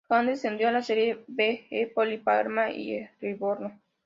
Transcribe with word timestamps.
Han 0.09 0.25
descendido 0.25 0.67
a 0.67 0.71
la 0.71 0.81
Serie 0.81 1.23
B 1.27 1.67
el 1.69 1.83
Empoli, 1.89 2.17
Parma 2.17 2.71
y 2.71 2.95
el 2.95 3.09
Livorno. 3.19 3.79